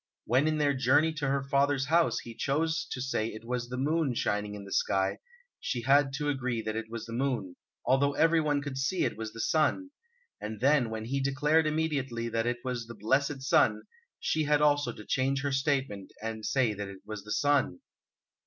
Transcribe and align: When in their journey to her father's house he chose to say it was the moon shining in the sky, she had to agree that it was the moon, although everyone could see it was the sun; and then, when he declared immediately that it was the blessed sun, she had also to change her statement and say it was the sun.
When 0.25 0.47
in 0.47 0.57
their 0.57 0.73
journey 0.73 1.13
to 1.13 1.27
her 1.27 1.43
father's 1.43 1.85
house 1.85 2.21
he 2.21 2.33
chose 2.33 2.87
to 2.89 2.99
say 2.99 3.27
it 3.27 3.45
was 3.45 3.69
the 3.69 3.77
moon 3.77 4.15
shining 4.15 4.55
in 4.55 4.63
the 4.65 4.71
sky, 4.73 5.19
she 5.59 5.83
had 5.83 6.11
to 6.13 6.27
agree 6.27 6.59
that 6.63 6.75
it 6.75 6.89
was 6.89 7.05
the 7.05 7.13
moon, 7.13 7.55
although 7.85 8.13
everyone 8.15 8.63
could 8.63 8.79
see 8.79 9.03
it 9.05 9.15
was 9.15 9.31
the 9.31 9.39
sun; 9.39 9.91
and 10.41 10.59
then, 10.59 10.89
when 10.89 11.05
he 11.05 11.19
declared 11.19 11.67
immediately 11.67 12.29
that 12.29 12.47
it 12.47 12.57
was 12.63 12.87
the 12.87 12.95
blessed 12.95 13.43
sun, 13.43 13.83
she 14.19 14.45
had 14.45 14.59
also 14.59 14.91
to 14.91 15.05
change 15.05 15.43
her 15.43 15.51
statement 15.51 16.11
and 16.19 16.47
say 16.47 16.71
it 16.71 16.97
was 17.05 17.23
the 17.23 17.31
sun. 17.31 17.81